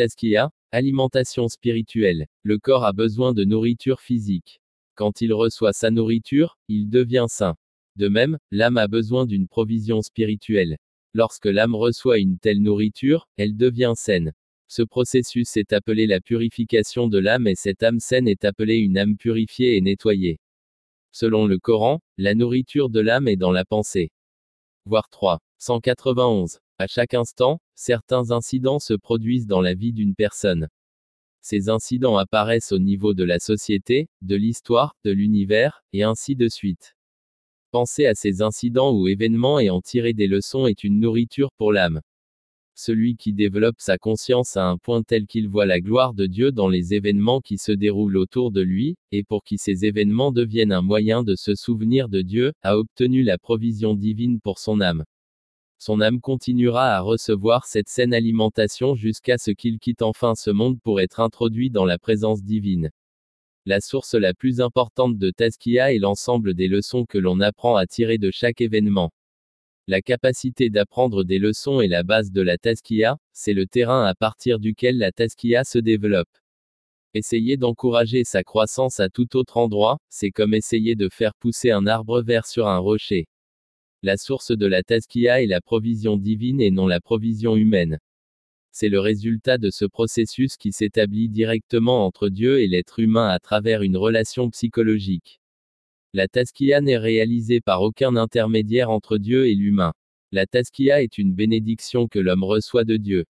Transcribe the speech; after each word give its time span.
Tazkiya, 0.00 0.50
alimentation 0.72 1.48
spirituelle. 1.48 2.26
Le 2.42 2.58
corps 2.58 2.86
a 2.86 2.94
besoin 2.94 3.34
de 3.34 3.44
nourriture 3.44 4.00
physique. 4.00 4.62
Quand 4.94 5.20
il 5.20 5.34
reçoit 5.34 5.74
sa 5.74 5.90
nourriture, 5.90 6.56
il 6.68 6.88
devient 6.88 7.26
sain. 7.28 7.54
De 7.96 8.08
même, 8.08 8.38
l'âme 8.50 8.78
a 8.78 8.88
besoin 8.88 9.26
d'une 9.26 9.46
provision 9.46 10.00
spirituelle. 10.00 10.78
Lorsque 11.12 11.44
l'âme 11.44 11.74
reçoit 11.74 12.16
une 12.16 12.38
telle 12.38 12.62
nourriture, 12.62 13.28
elle 13.36 13.58
devient 13.58 13.92
saine. 13.94 14.32
Ce 14.68 14.80
processus 14.80 15.58
est 15.58 15.74
appelé 15.74 16.06
la 16.06 16.22
purification 16.22 17.06
de 17.06 17.18
l'âme 17.18 17.46
et 17.46 17.54
cette 17.54 17.82
âme 17.82 18.00
saine 18.00 18.26
est 18.26 18.46
appelée 18.46 18.78
une 18.78 18.96
âme 18.96 19.18
purifiée 19.18 19.76
et 19.76 19.82
nettoyée. 19.82 20.40
Selon 21.12 21.44
le 21.44 21.58
Coran, 21.58 22.00
la 22.16 22.34
nourriture 22.34 22.88
de 22.88 23.00
l'âme 23.00 23.28
est 23.28 23.36
dans 23.36 23.52
la 23.52 23.66
pensée. 23.66 24.12
Voir 24.86 25.10
3. 25.10 25.40
191. 25.58 26.58
À 26.80 26.86
chaque 26.86 27.12
instant, 27.12 27.60
certains 27.74 28.30
incidents 28.30 28.78
se 28.78 28.94
produisent 28.94 29.46
dans 29.46 29.60
la 29.60 29.74
vie 29.74 29.92
d'une 29.92 30.14
personne. 30.14 30.66
Ces 31.42 31.68
incidents 31.68 32.16
apparaissent 32.16 32.72
au 32.72 32.78
niveau 32.78 33.12
de 33.12 33.22
la 33.22 33.38
société, 33.38 34.08
de 34.22 34.34
l'histoire, 34.34 34.96
de 35.04 35.10
l'univers, 35.10 35.82
et 35.92 36.04
ainsi 36.04 36.36
de 36.36 36.48
suite. 36.48 36.96
Penser 37.70 38.06
à 38.06 38.14
ces 38.14 38.40
incidents 38.40 38.94
ou 38.94 39.08
événements 39.08 39.60
et 39.60 39.68
en 39.68 39.82
tirer 39.82 40.14
des 40.14 40.26
leçons 40.26 40.66
est 40.66 40.82
une 40.82 41.00
nourriture 41.00 41.50
pour 41.58 41.70
l'âme 41.70 42.00
celui 42.74 43.16
qui 43.16 43.34
développe 43.34 43.78
sa 43.78 43.98
conscience 43.98 44.56
à 44.56 44.64
un 44.64 44.78
point 44.78 45.02
tel 45.02 45.26
qu'il 45.26 45.50
voit 45.50 45.66
la 45.66 45.82
gloire 45.82 46.14
de 46.14 46.24
Dieu 46.24 46.50
dans 46.50 46.68
les 46.68 46.94
événements 46.94 47.42
qui 47.42 47.58
se 47.58 47.72
déroulent 47.72 48.16
autour 48.16 48.52
de 48.52 48.62
lui, 48.62 48.96
et 49.12 49.22
pour 49.22 49.44
qui 49.44 49.58
ces 49.58 49.84
événements 49.84 50.32
deviennent 50.32 50.72
un 50.72 50.80
moyen 50.80 51.22
de 51.22 51.34
se 51.36 51.54
souvenir 51.54 52.08
de 52.08 52.22
Dieu, 52.22 52.54
a 52.62 52.78
obtenu 52.78 53.22
la 53.22 53.36
provision 53.36 53.94
divine 53.94 54.40
pour 54.40 54.58
son 54.58 54.80
âme. 54.80 55.04
Son 55.82 56.02
âme 56.02 56.20
continuera 56.20 56.94
à 56.94 57.00
recevoir 57.00 57.64
cette 57.64 57.88
saine 57.88 58.12
alimentation 58.12 58.94
jusqu'à 58.94 59.38
ce 59.38 59.50
qu'il 59.50 59.78
quitte 59.78 60.02
enfin 60.02 60.34
ce 60.34 60.50
monde 60.50 60.78
pour 60.78 61.00
être 61.00 61.20
introduit 61.20 61.70
dans 61.70 61.86
la 61.86 61.98
présence 61.98 62.42
divine. 62.42 62.90
La 63.64 63.80
source 63.80 64.12
la 64.12 64.34
plus 64.34 64.60
importante 64.60 65.16
de 65.16 65.30
Tazkia 65.30 65.94
est 65.94 65.98
l'ensemble 65.98 66.52
des 66.52 66.68
leçons 66.68 67.06
que 67.06 67.16
l'on 67.16 67.40
apprend 67.40 67.76
à 67.76 67.86
tirer 67.86 68.18
de 68.18 68.30
chaque 68.30 68.60
événement. 68.60 69.10
La 69.86 70.02
capacité 70.02 70.68
d'apprendre 70.68 71.24
des 71.24 71.38
leçons 71.38 71.80
est 71.80 71.88
la 71.88 72.02
base 72.02 72.30
de 72.30 72.42
la 72.42 72.58
taskia, 72.58 73.16
c'est 73.32 73.54
le 73.54 73.66
terrain 73.66 74.04
à 74.04 74.14
partir 74.14 74.58
duquel 74.58 74.98
la 74.98 75.12
taskia 75.12 75.64
se 75.64 75.78
développe. 75.78 76.28
Essayer 77.14 77.56
d'encourager 77.56 78.24
sa 78.24 78.44
croissance 78.44 79.00
à 79.00 79.08
tout 79.08 79.34
autre 79.34 79.56
endroit, 79.56 79.98
c'est 80.10 80.30
comme 80.30 80.52
essayer 80.52 80.94
de 80.94 81.08
faire 81.10 81.34
pousser 81.34 81.70
un 81.70 81.86
arbre 81.86 82.20
vert 82.20 82.44
sur 82.46 82.68
un 82.68 82.78
rocher. 82.78 83.26
La 84.02 84.16
source 84.16 84.52
de 84.52 84.64
la 84.64 84.82
taskia 84.82 85.42
est 85.42 85.46
la 85.46 85.60
provision 85.60 86.16
divine 86.16 86.62
et 86.62 86.70
non 86.70 86.86
la 86.86 87.00
provision 87.00 87.54
humaine. 87.54 87.98
C'est 88.72 88.88
le 88.88 88.98
résultat 88.98 89.58
de 89.58 89.68
ce 89.68 89.84
processus 89.84 90.56
qui 90.56 90.72
s'établit 90.72 91.28
directement 91.28 92.06
entre 92.06 92.30
Dieu 92.30 92.60
et 92.60 92.66
l'être 92.66 92.98
humain 92.98 93.28
à 93.28 93.38
travers 93.38 93.82
une 93.82 93.98
relation 93.98 94.48
psychologique. 94.48 95.40
La 96.14 96.28
taskia 96.28 96.80
n'est 96.80 96.96
réalisée 96.96 97.60
par 97.60 97.82
aucun 97.82 98.16
intermédiaire 98.16 98.88
entre 98.88 99.18
Dieu 99.18 99.48
et 99.48 99.54
l'humain. 99.54 99.92
La 100.32 100.46
taskia 100.46 101.02
est 101.02 101.18
une 101.18 101.34
bénédiction 101.34 102.08
que 102.08 102.18
l'homme 102.18 102.44
reçoit 102.44 102.84
de 102.84 102.96
Dieu. 102.96 103.26